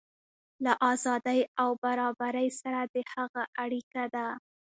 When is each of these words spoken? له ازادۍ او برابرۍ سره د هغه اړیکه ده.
له 0.63 0.73
ازادۍ 0.91 1.39
او 1.61 1.69
برابرۍ 1.83 2.47
سره 2.61 2.79
د 2.93 2.95
هغه 3.13 3.43
اړیکه 3.63 4.03
ده. 4.15 4.27